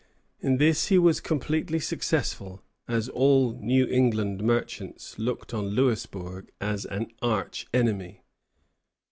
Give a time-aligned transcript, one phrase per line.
[0.39, 6.85] In this he was completely successful, as all New England merchants looked on Louisbourg as
[6.85, 8.23] an arch enemy.